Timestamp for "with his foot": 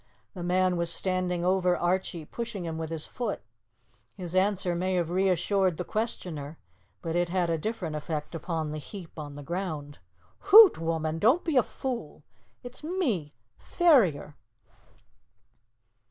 2.79-3.39